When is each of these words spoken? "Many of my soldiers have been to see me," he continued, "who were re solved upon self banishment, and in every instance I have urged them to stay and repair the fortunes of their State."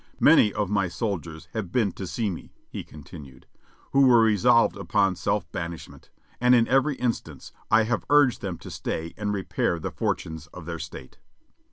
"Many 0.19 0.51
of 0.51 0.67
my 0.71 0.87
soldiers 0.87 1.47
have 1.53 1.71
been 1.71 1.91
to 1.91 2.07
see 2.07 2.31
me," 2.31 2.55
he 2.71 2.83
continued, 2.83 3.45
"who 3.93 4.07
were 4.07 4.23
re 4.23 4.35
solved 4.35 4.75
upon 4.75 5.15
self 5.15 5.51
banishment, 5.51 6.09
and 6.39 6.55
in 6.55 6.67
every 6.67 6.95
instance 6.95 7.51
I 7.69 7.83
have 7.83 8.05
urged 8.09 8.41
them 8.41 8.57
to 8.65 8.71
stay 8.71 9.13
and 9.15 9.31
repair 9.31 9.77
the 9.77 9.91
fortunes 9.91 10.47
of 10.47 10.65
their 10.65 10.79
State." 10.79 11.19